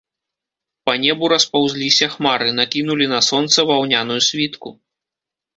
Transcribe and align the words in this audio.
Па 0.89 0.93
небу 1.03 1.27
распаўзліся 1.33 2.09
хмары, 2.15 2.49
накінулі 2.63 3.05
на 3.15 3.19
сонца 3.29 3.57
ваўняную 3.71 4.21
світку. 4.31 4.69